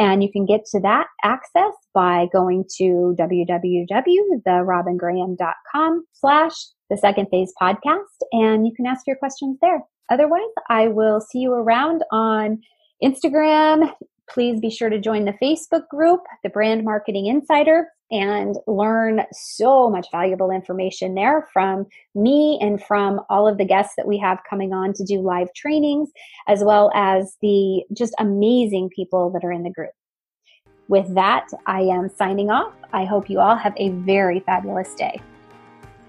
And 0.00 0.22
you 0.22 0.30
can 0.30 0.46
get 0.46 0.64
to 0.72 0.78
that 0.80 1.08
access 1.24 1.72
by 1.92 2.28
going 2.32 2.64
to 2.76 3.16
www.therobingraham.com 3.18 6.04
slash 6.12 6.52
the 6.88 6.96
second 6.96 7.26
phase 7.30 7.52
podcast. 7.60 8.04
And 8.32 8.64
you 8.66 8.72
can 8.74 8.86
ask 8.86 9.06
your 9.06 9.16
questions 9.16 9.58
there. 9.60 9.82
Otherwise, 10.10 10.40
I 10.70 10.88
will 10.88 11.20
see 11.20 11.40
you 11.40 11.52
around 11.52 12.02
on 12.12 12.62
Instagram, 13.02 13.92
please 14.28 14.60
be 14.60 14.70
sure 14.70 14.88
to 14.88 15.00
join 15.00 15.24
the 15.24 15.36
Facebook 15.42 15.88
group, 15.88 16.20
the 16.42 16.48
Brand 16.48 16.84
Marketing 16.84 17.26
Insider, 17.26 17.88
and 18.10 18.56
learn 18.66 19.22
so 19.32 19.90
much 19.90 20.06
valuable 20.10 20.50
information 20.50 21.14
there 21.14 21.48
from 21.52 21.86
me 22.14 22.58
and 22.60 22.82
from 22.82 23.20
all 23.28 23.46
of 23.46 23.58
the 23.58 23.64
guests 23.64 23.94
that 23.96 24.06
we 24.06 24.18
have 24.18 24.38
coming 24.48 24.72
on 24.72 24.92
to 24.94 25.04
do 25.04 25.20
live 25.20 25.52
trainings, 25.54 26.10
as 26.46 26.64
well 26.64 26.90
as 26.94 27.36
the 27.42 27.84
just 27.92 28.14
amazing 28.18 28.90
people 28.94 29.30
that 29.30 29.44
are 29.44 29.52
in 29.52 29.62
the 29.62 29.70
group. 29.70 29.90
With 30.88 31.14
that, 31.14 31.46
I 31.66 31.82
am 31.82 32.08
signing 32.08 32.50
off. 32.50 32.72
I 32.92 33.04
hope 33.04 33.28
you 33.28 33.40
all 33.40 33.56
have 33.56 33.74
a 33.76 33.90
very 33.90 34.40
fabulous 34.40 34.94
day. 34.94 35.20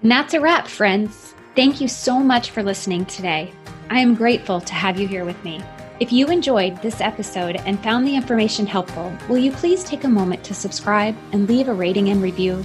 And 0.00 0.10
that's 0.10 0.32
a 0.32 0.40
wrap, 0.40 0.66
friends. 0.66 1.34
Thank 1.54 1.82
you 1.82 1.88
so 1.88 2.18
much 2.18 2.50
for 2.50 2.62
listening 2.62 3.04
today. 3.04 3.52
I 3.90 3.98
am 4.00 4.14
grateful 4.14 4.60
to 4.62 4.72
have 4.72 4.98
you 4.98 5.06
here 5.06 5.26
with 5.26 5.42
me. 5.44 5.60
If 6.00 6.10
you 6.10 6.28
enjoyed 6.28 6.80
this 6.80 7.02
episode 7.02 7.56
and 7.66 7.78
found 7.80 8.06
the 8.06 8.16
information 8.16 8.64
helpful, 8.64 9.12
will 9.28 9.36
you 9.36 9.52
please 9.52 9.84
take 9.84 10.04
a 10.04 10.08
moment 10.08 10.42
to 10.44 10.54
subscribe 10.54 11.14
and 11.32 11.46
leave 11.46 11.68
a 11.68 11.74
rating 11.74 12.08
and 12.08 12.22
review? 12.22 12.64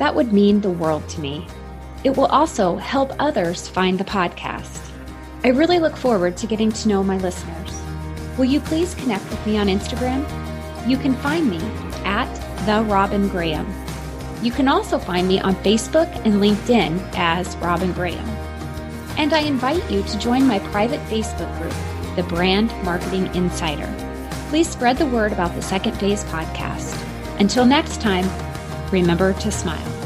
That 0.00 0.12
would 0.12 0.32
mean 0.32 0.60
the 0.60 0.72
world 0.72 1.08
to 1.10 1.20
me. 1.20 1.46
It 2.02 2.16
will 2.16 2.26
also 2.26 2.74
help 2.74 3.12
others 3.20 3.68
find 3.68 3.96
the 3.96 4.04
podcast. 4.04 4.90
I 5.44 5.50
really 5.50 5.78
look 5.78 5.96
forward 5.96 6.36
to 6.36 6.48
getting 6.48 6.72
to 6.72 6.88
know 6.88 7.04
my 7.04 7.16
listeners. 7.18 7.80
Will 8.36 8.46
you 8.46 8.58
please 8.58 8.96
connect 8.96 9.30
with 9.30 9.46
me 9.46 9.56
on 9.56 9.68
Instagram? 9.68 10.26
You 10.84 10.96
can 10.96 11.14
find 11.14 11.48
me 11.48 11.60
at 12.04 12.26
the 12.66 12.82
Robin 12.90 13.28
Graham. 13.28 13.72
You 14.42 14.50
can 14.50 14.66
also 14.66 14.98
find 14.98 15.28
me 15.28 15.38
on 15.38 15.54
Facebook 15.62 16.12
and 16.26 16.42
LinkedIn 16.42 16.98
as 17.14 17.56
Robin 17.58 17.92
Graham. 17.92 18.28
And 19.16 19.32
I 19.32 19.42
invite 19.42 19.88
you 19.88 20.02
to 20.02 20.18
join 20.18 20.44
my 20.44 20.58
private 20.58 20.98
Facebook 21.02 21.56
group 21.60 21.93
the 22.16 22.22
Brand 22.24 22.70
Marketing 22.84 23.34
Insider. 23.34 23.92
Please 24.48 24.68
spread 24.68 24.96
the 24.98 25.06
word 25.06 25.32
about 25.32 25.54
the 25.54 25.62
Second 25.62 25.96
Phase 25.98 26.24
podcast. 26.24 27.00
Until 27.40 27.64
next 27.64 28.00
time, 28.00 28.28
remember 28.92 29.32
to 29.34 29.50
smile. 29.50 30.03